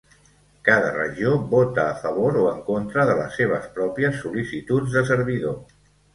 Cada 0.69 0.87
regió 0.95 1.33
vota 1.51 1.83
a 1.89 1.99
favor 2.05 2.39
o 2.45 2.47
en 2.53 2.63
contra 2.71 3.05
de 3.11 3.19
les 3.21 3.37
seves 3.43 3.69
pròpies 3.77 4.19
sol·licituds 4.25 4.99
de 4.99 5.07
servidor. 5.13 5.57